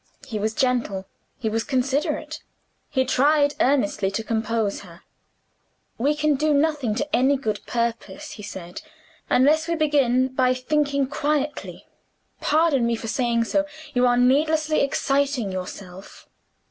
[0.25, 1.05] He was gentle,
[1.37, 2.39] he was considerate;
[2.89, 5.03] he tried earnestly to compose her.
[5.99, 8.81] "We can do nothing to any good purpose," he said,
[9.29, 11.85] "unless we begin by thinking quietly.
[12.39, 16.27] Pardon me for saying so you are needlessly exciting yourself."